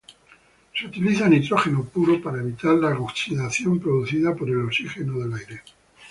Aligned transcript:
Se 0.73 0.87
utiliza 0.87 1.29
nitrógeno 1.29 1.83
puro 1.85 2.19
para 2.19 2.39
evitar 2.41 2.73
la 2.73 2.97
oxidación 2.97 3.79
producida 3.79 4.35
por 4.35 4.49
el 4.49 4.61
oxígeno 4.61 5.19
del 5.19 5.35
aire. 5.35 5.61